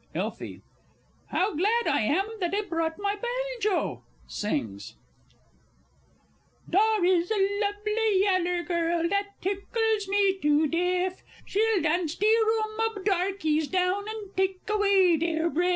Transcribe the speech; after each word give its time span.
Elfie. 0.15 0.63
How 1.27 1.53
glad 1.53 1.85
I 1.85 2.01
am 2.01 2.25
that 2.39 2.55
I 2.55 2.61
brought 2.61 2.97
my 2.97 3.13
banjo! 3.17 4.01
[Sings. 4.25 4.95
_Dar 6.67 7.07
is 7.07 7.29
a 7.29 7.35
lubly 7.61 8.23
yaller 8.23 8.63
gal 8.63 9.07
dat 9.07 9.27
tickles 9.41 10.07
me 10.07 10.39
to 10.39 10.65
deff; 10.67 11.21
She'll 11.45 11.83
dance 11.83 12.15
de 12.15 12.25
room 12.35 12.79
ob 12.79 13.05
darkies 13.05 13.67
down, 13.67 14.05
and 14.09 14.35
take 14.35 14.67
away 14.67 15.17
deir 15.17 15.51
breff. 15.51 15.69